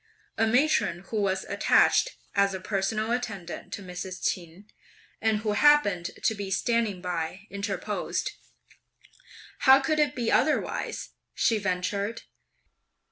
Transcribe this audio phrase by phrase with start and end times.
[0.35, 4.19] A matron, who was attached as a personal attendant (to Mrs.
[4.23, 4.65] Ch'in,)
[5.21, 8.31] and who happened to be standing by interposed:
[9.59, 12.23] "How could it be otherwise?" she ventured.